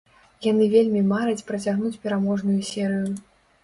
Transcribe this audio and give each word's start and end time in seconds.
Яны 0.45 0.69
вельмі 0.75 1.05
мараць 1.13 1.45
працягнуць 1.53 1.95
пераможную 2.09 2.61
серыю. 2.75 3.09